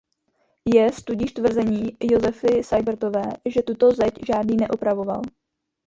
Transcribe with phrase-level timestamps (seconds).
[0.73, 5.21] Jest tudíž tvrzení Josefy Sajbrtové, že tuto zeď „žádný“ neopravoval.